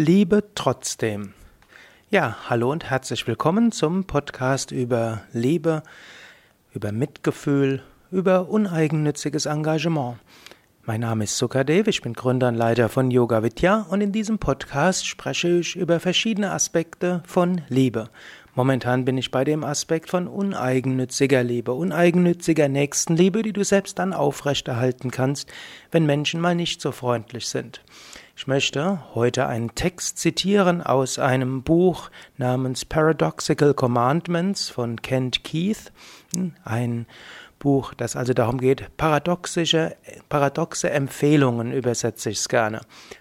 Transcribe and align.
Liebe 0.00 0.44
trotzdem. 0.54 1.34
Ja, 2.08 2.36
hallo 2.48 2.70
und 2.70 2.88
herzlich 2.88 3.26
willkommen 3.26 3.72
zum 3.72 4.04
Podcast 4.04 4.70
über 4.70 5.22
Liebe, 5.32 5.82
über 6.72 6.92
Mitgefühl, 6.92 7.82
über 8.12 8.48
uneigennütziges 8.48 9.46
Engagement. 9.46 10.18
Mein 10.84 11.00
Name 11.00 11.24
ist 11.24 11.36
Sukadev, 11.36 11.88
ich 11.88 12.00
bin 12.00 12.12
Gründer 12.12 12.46
und 12.46 12.54
Leiter 12.54 12.88
von 12.88 13.10
Yoga 13.10 13.42
Vidya 13.42 13.88
und 13.90 14.00
in 14.00 14.12
diesem 14.12 14.38
Podcast 14.38 15.04
spreche 15.04 15.58
ich 15.58 15.74
über 15.74 15.98
verschiedene 15.98 16.52
Aspekte 16.52 17.24
von 17.26 17.62
Liebe. 17.68 18.08
Momentan 18.54 19.04
bin 19.04 19.18
ich 19.18 19.32
bei 19.32 19.42
dem 19.42 19.64
Aspekt 19.64 20.10
von 20.10 20.28
uneigennütziger 20.28 21.42
Liebe, 21.42 21.72
uneigennütziger 21.72 22.68
Nächstenliebe, 22.68 23.42
die 23.42 23.52
du 23.52 23.64
selbst 23.64 23.98
dann 23.98 24.12
aufrechterhalten 24.12 25.10
kannst, 25.10 25.52
wenn 25.90 26.06
Menschen 26.06 26.40
mal 26.40 26.54
nicht 26.54 26.80
so 26.80 26.92
freundlich 26.92 27.48
sind. 27.48 27.82
Ich 28.38 28.46
möchte 28.46 29.02
heute 29.16 29.48
einen 29.48 29.74
Text 29.74 30.18
zitieren 30.18 30.80
aus 30.80 31.18
einem 31.18 31.64
Buch 31.64 32.08
namens 32.36 32.84
Paradoxical 32.84 33.74
Commandments 33.74 34.68
von 34.68 35.02
Kent 35.02 35.42
Keith, 35.42 35.90
ein 36.62 37.08
Buch, 37.58 37.94
das 37.94 38.16
also 38.16 38.34
darum 38.34 38.58
geht, 38.58 38.96
paradoxische, 38.96 39.96
paradoxe 40.28 40.90
Empfehlungen 40.90 41.72
übersetze 41.72 42.30
ich 42.30 42.38
es 42.38 42.48
gerne. 42.48 42.80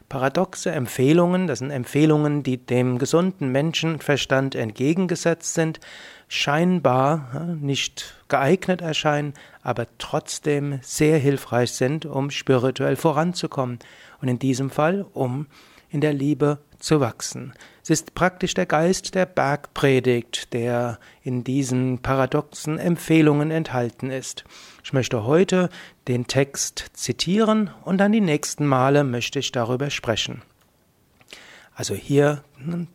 Paradoxe 0.09 0.71
Empfehlungen, 0.71 1.47
das 1.47 1.59
sind 1.59 1.71
Empfehlungen, 1.71 2.43
die 2.43 2.57
dem 2.57 2.99
gesunden 2.99 3.51
Menschenverstand 3.51 4.55
entgegengesetzt 4.55 5.53
sind, 5.53 5.79
scheinbar 6.27 7.55
nicht 7.59 8.15
geeignet 8.27 8.81
erscheinen, 8.81 9.33
aber 9.63 9.87
trotzdem 9.97 10.79
sehr 10.81 11.17
hilfreich 11.17 11.71
sind, 11.71 12.05
um 12.05 12.29
spirituell 12.29 12.95
voranzukommen 12.95 13.79
und 14.21 14.27
in 14.27 14.39
diesem 14.39 14.69
Fall, 14.69 15.05
um 15.13 15.47
in 15.89 16.01
der 16.01 16.13
Liebe 16.13 16.59
zu 16.80 16.99
wachsen. 16.99 17.54
Es 17.84 17.90
ist 17.90 18.16
praktisch 18.16 18.54
der 18.54 18.66
Geist 18.66 19.16
der 19.16 19.26
Bergpredigt, 19.26 20.53
der 20.53 21.00
in 21.23 21.44
diesen 21.44 22.00
paradoxen 22.00 22.80
Empfehlungen 22.80 23.52
enthalten 23.52 24.09
ist. 24.09 24.44
Ich 24.84 24.94
möchte 24.94 25.23
heute 25.25 25.69
den 26.08 26.28
Text 26.28 26.86
zitieren 26.94 27.69
und 27.84 27.97
dann 27.97 28.11
die 28.11 28.22
nächsten 28.22 28.66
Male 28.66 29.03
möchte 29.03 29.39
ich 29.39 29.52
darüber 29.52 29.89
sprechen. 29.89 30.42
Also 31.73 31.94
hier 31.94 32.44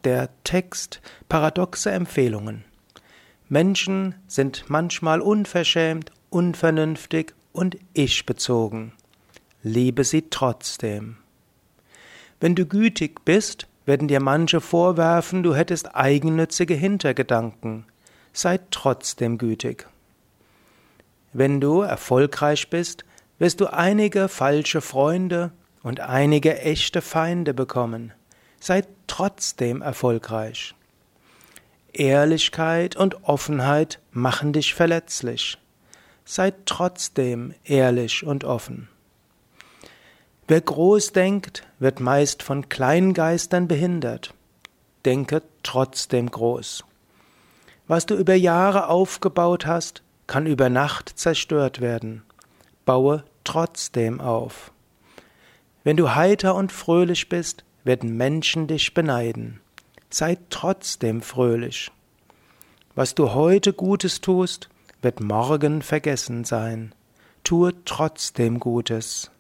der 0.05 0.29
Text 0.45 1.01
paradoxe 1.29 1.91
Empfehlungen. 1.93 2.65
Menschen 3.49 4.15
sind 4.27 4.65
manchmal 4.69 5.21
unverschämt, 5.21 6.11
unvernünftig 6.31 7.35
und 7.53 7.77
ich-bezogen. 7.93 8.93
Liebe 9.63 10.05
sie 10.05 10.23
trotzdem. 10.31 11.19
Wenn 12.41 12.57
du 12.57 12.67
gütig 12.67 13.25
bist, 13.25 13.69
werden 13.85 14.09
dir 14.09 14.21
manche 14.21 14.61
vorwerfen, 14.61 15.43
du 15.43 15.55
hättest 15.55 15.95
eigennützige 15.95 16.75
Hintergedanken. 16.75 17.85
Sei 18.33 18.61
trotzdem 18.71 19.39
gütig. 19.39 19.87
Wenn 21.33 21.61
du 21.61 21.81
erfolgreich 21.81 22.71
bist, 22.71 23.05
wirst 23.39 23.61
du 23.61 23.73
einige 23.73 24.29
falsche 24.29 24.81
Freunde 24.81 25.53
und 25.83 26.01
einige 26.01 26.59
echte 26.61 27.01
Feinde 27.01 27.55
bekommen. 27.55 28.13
Sei 28.61 28.85
trotzdem 29.07 29.83
erfolgreich. 29.83 30.75
Ehrlichkeit 31.93 32.97
und 32.97 33.25
Offenheit 33.25 33.99
machen 34.13 34.53
dich 34.53 34.75
verletzlich. 34.75 35.59
Sei 36.25 36.53
trotzdem 36.65 37.55
ehrlich 37.65 38.25
und 38.25 38.45
offen. 38.45 38.89
Wer 40.49 40.61
groß 40.61 41.13
denkt, 41.13 41.63
wird 41.79 42.01
meist 42.01 42.43
von 42.43 42.69
Kleingeistern 42.69 43.69
behindert. 43.69 44.35
Denke 45.05 45.43
trotzdem 45.63 46.31
groß. 46.31 46.85
Was 47.87 48.07
du 48.07 48.15
über 48.15 48.35
Jahre 48.35 48.89
aufgebaut 48.89 49.67
hast, 49.67 50.03
kann 50.27 50.47
über 50.47 50.69
Nacht 50.69 51.13
zerstört 51.17 51.81
werden. 51.81 52.23
Baue 52.85 53.25
trotzdem 53.45 54.21
auf. 54.21 54.73
Wenn 55.85 55.97
du 55.97 56.15
heiter 56.15 56.55
und 56.55 56.73
fröhlich 56.73 57.29
bist, 57.29 57.65
werden 57.85 58.17
Menschen 58.17 58.67
dich 58.67 58.95
beneiden. 58.95 59.61
Sei 60.11 60.39
trotzdem 60.51 61.23
fröhlich. 61.23 61.91
Was 62.95 63.15
du 63.15 63.33
heute 63.33 63.73
Gutes 63.73 64.21
tust, 64.21 64.69
wird 65.01 65.21
morgen 65.21 65.83
vergessen 65.83 66.45
sein. 66.45 66.95
Tue 67.43 67.73
trotzdem 67.85 68.61
Gutes. 68.61 69.31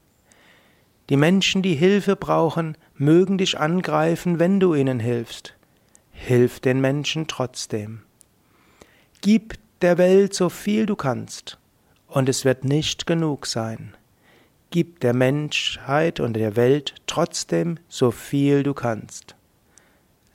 Die 1.12 1.18
Menschen, 1.18 1.60
die 1.60 1.74
Hilfe 1.74 2.16
brauchen, 2.16 2.78
mögen 2.94 3.36
dich 3.36 3.60
angreifen, 3.60 4.38
wenn 4.38 4.60
du 4.60 4.74
ihnen 4.74 4.98
hilfst. 4.98 5.52
Hilf 6.10 6.58
den 6.58 6.80
Menschen 6.80 7.26
trotzdem. 7.26 8.00
Gib 9.20 9.58
der 9.82 9.98
Welt 9.98 10.32
so 10.32 10.48
viel 10.48 10.86
du 10.86 10.96
kannst, 10.96 11.58
und 12.06 12.30
es 12.30 12.46
wird 12.46 12.64
nicht 12.64 13.06
genug 13.06 13.44
sein. 13.44 13.94
Gib 14.70 15.00
der 15.00 15.12
Menschheit 15.12 16.18
und 16.18 16.32
der 16.32 16.56
Welt 16.56 16.94
trotzdem 17.06 17.76
so 17.88 18.10
viel 18.10 18.62
du 18.62 18.72
kannst. 18.72 19.36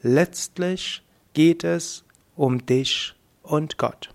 Letztlich 0.03 1.01
geht 1.33 1.63
es 1.63 2.03
um 2.35 2.67
dich 2.67 3.15
und 3.41 3.79
Gott. 3.79 4.13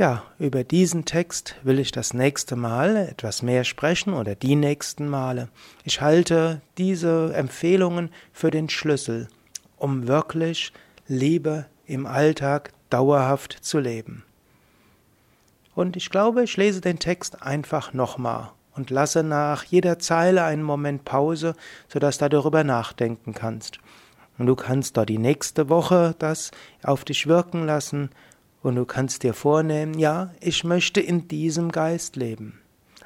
Ja, 0.00 0.22
über 0.38 0.64
diesen 0.64 1.04
Text 1.04 1.56
will 1.62 1.78
ich 1.78 1.92
das 1.92 2.14
nächste 2.14 2.56
Mal 2.56 2.96
etwas 2.96 3.42
mehr 3.42 3.64
sprechen 3.64 4.14
oder 4.14 4.34
die 4.34 4.56
nächsten 4.56 5.06
Male. 5.06 5.50
Ich 5.84 6.00
halte 6.00 6.62
diese 6.78 7.34
Empfehlungen 7.34 8.08
für 8.32 8.50
den 8.50 8.70
Schlüssel, 8.70 9.28
um 9.76 10.08
wirklich 10.08 10.72
Liebe 11.06 11.66
im 11.84 12.06
Alltag 12.06 12.72
dauerhaft 12.88 13.58
zu 13.60 13.78
leben. 13.78 14.24
Und 15.74 15.98
ich 15.98 16.08
glaube, 16.08 16.44
ich 16.44 16.56
lese 16.56 16.80
den 16.80 16.98
Text 16.98 17.42
einfach 17.42 17.92
nochmal 17.92 18.52
und 18.74 18.88
lasse 18.88 19.22
nach 19.22 19.64
jeder 19.64 19.98
Zeile 19.98 20.44
einen 20.44 20.62
Moment 20.62 21.04
Pause, 21.04 21.54
sodass 21.88 22.16
du 22.16 22.30
darüber 22.30 22.64
nachdenken 22.64 23.34
kannst. 23.34 23.80
Und 24.38 24.46
du 24.46 24.56
kannst 24.56 24.96
da 24.96 25.04
die 25.04 25.18
nächste 25.18 25.68
Woche 25.68 26.14
das 26.18 26.52
auf 26.82 27.04
dich 27.04 27.26
wirken 27.26 27.66
lassen 27.66 28.08
und 28.62 28.76
du 28.76 28.84
kannst 28.84 29.22
dir 29.22 29.34
vornehmen, 29.34 29.98
ja, 29.98 30.32
ich 30.40 30.64
möchte 30.64 31.00
in 31.00 31.28
diesem 31.28 31.72
Geist 31.72 32.16
leben. 32.16 32.60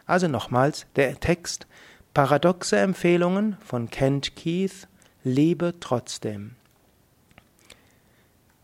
Also 0.06 0.28
nochmals 0.28 0.86
der 0.96 1.20
Text 1.20 1.66
Paradoxe 2.12 2.76
Empfehlungen 2.76 3.56
von 3.64 3.90
Kent 3.90 4.36
Keith 4.36 4.86
Liebe 5.24 5.74
trotzdem. 5.80 6.56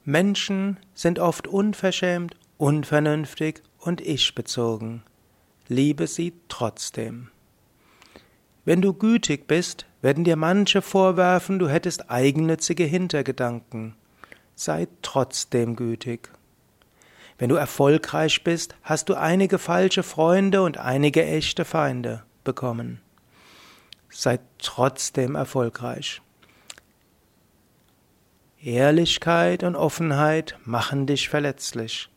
Menschen 0.04 0.78
sind 0.94 1.18
oft 1.18 1.48
unverschämt, 1.48 2.36
unvernünftig 2.58 3.62
und 3.78 4.00
ich-bezogen. 4.00 5.02
Liebe 5.68 6.06
sie 6.06 6.34
trotzdem. 6.48 7.28
Wenn 8.64 8.82
du 8.82 8.92
gütig 8.92 9.46
bist, 9.46 9.86
werden 10.02 10.24
dir 10.24 10.36
manche 10.36 10.82
vorwerfen, 10.82 11.58
du 11.58 11.68
hättest 11.68 12.10
eigennützige 12.10 12.84
Hintergedanken. 12.84 13.94
Sei 14.54 14.86
trotzdem 15.02 15.76
gütig. 15.76 16.30
Wenn 17.40 17.48
du 17.48 17.54
erfolgreich 17.54 18.44
bist, 18.44 18.76
hast 18.82 19.08
du 19.08 19.14
einige 19.14 19.58
falsche 19.58 20.02
Freunde 20.02 20.60
und 20.60 20.76
einige 20.76 21.24
echte 21.24 21.64
Feinde 21.64 22.22
bekommen. 22.44 23.00
Sei 24.10 24.40
trotzdem 24.58 25.36
erfolgreich. 25.36 26.20
Ehrlichkeit 28.60 29.62
und 29.62 29.74
Offenheit 29.74 30.58
machen 30.66 31.06
dich 31.06 31.30
verletzlich. 31.30 32.10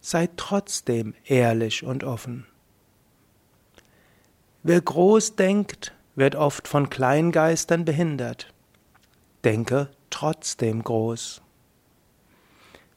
Sei 0.00 0.28
trotzdem 0.36 1.14
ehrlich 1.24 1.84
und 1.84 2.02
offen. 2.02 2.44
Wer 4.64 4.80
groß 4.80 5.36
denkt, 5.36 5.94
wird 6.16 6.34
oft 6.34 6.66
von 6.66 6.90
Kleingeistern 6.90 7.84
behindert. 7.84 8.52
Denke 9.44 9.92
trotzdem 10.10 10.82
groß. 10.82 11.41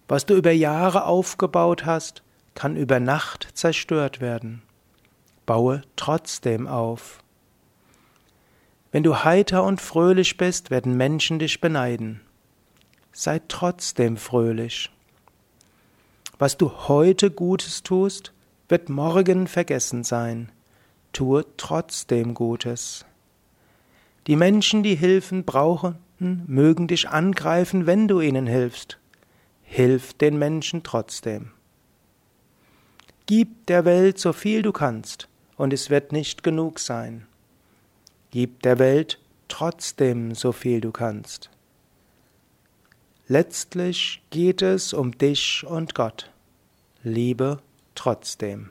Was 0.07 0.25
du 0.25 0.35
über 0.35 0.51
Jahre 0.51 1.05
aufgebaut 1.05 1.85
hast, 1.85 2.23
kann 2.53 2.75
über 2.75 2.99
Nacht 2.99 3.49
zerstört 3.53 4.21
werden. 4.21 4.61
Baue 5.45 5.81
trotzdem 5.95 6.67
auf. 6.67 7.19
Wenn 8.91 9.03
du 9.03 9.23
heiter 9.23 9.63
und 9.63 9.81
fröhlich 9.81 10.37
bist, 10.37 10.69
werden 10.71 10.95
Menschen 10.95 11.39
dich 11.39 11.59
beneiden. 11.59 12.21
Sei 13.11 13.41
trotzdem 13.47 14.15
fröhlich. 14.17 14.91
Was 16.37 16.57
du 16.57 16.71
heute 16.87 17.31
Gutes 17.31 17.83
tust, 17.83 18.31
wird 18.69 18.89
morgen 18.89 19.47
vergessen 19.47 20.03
sein. 20.03 20.51
Tue 21.13 21.45
trotzdem 21.57 22.33
Gutes. 22.33 23.05
Die 24.27 24.35
Menschen, 24.35 24.83
die 24.83 24.95
Hilfen 24.95 25.45
brauchen, 25.45 25.97
mögen 26.19 26.87
dich 26.87 27.09
angreifen, 27.09 27.85
wenn 27.85 28.07
du 28.07 28.21
ihnen 28.21 28.47
hilfst. 28.47 28.97
Hilf 29.65 30.13
den 30.13 30.37
Menschen 30.37 30.83
trotzdem. 30.83 31.51
Gib 33.25 33.65
der 33.65 33.83
Welt 33.83 34.19
so 34.19 34.31
viel 34.31 34.61
du 34.61 34.71
kannst, 34.71 35.27
und 35.57 35.73
es 35.73 35.89
wird 35.89 36.11
nicht 36.11 36.43
genug 36.43 36.79
sein. 36.79 37.27
Gib 38.31 38.61
der 38.61 38.79
Welt 38.79 39.19
trotzdem 39.47 40.33
so 40.35 40.51
viel 40.51 40.79
du 40.79 40.91
kannst. 40.91 41.49
Letztlich 43.27 44.21
geht 44.29 44.61
es 44.61 44.93
um 44.93 45.17
dich 45.17 45.65
und 45.67 45.95
Gott. 45.95 46.31
Liebe 47.03 47.59
trotzdem. 47.95 48.69